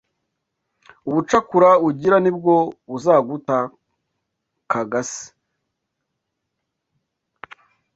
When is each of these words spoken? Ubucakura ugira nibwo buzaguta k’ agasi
Ubucakura 1.09 1.69
ugira 1.87 2.17
nibwo 2.23 2.55
buzaguta 2.87 3.57
k’ 4.69 4.71
agasi 4.81 5.25